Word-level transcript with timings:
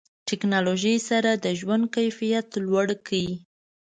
ټکنالوژي 0.27 0.95
سره 1.09 1.31
د 1.43 1.45
ژوند 1.59 1.83
کیفیت 1.95 2.47
لوړ 2.65 2.87
کړئ. 3.07 3.27